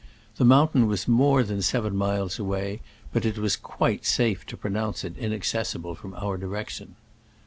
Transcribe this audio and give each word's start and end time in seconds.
The 0.37 0.45
mountain 0.45 0.87
was 0.87 1.07
more 1.07 1.43
than 1.43 1.61
seven 1.61 1.95
miles 1.95 2.39
away, 2.39 2.81
but 3.13 3.23
it 3.23 3.37
was 3.37 3.55
quite 3.55 4.03
safe 4.03 4.47
to 4.47 4.57
pronounce 4.57 5.03
it 5.03 5.15
inaccessible 5.15 5.93
from 5.93 6.15
our 6.15 6.37
direction. 6.37 6.95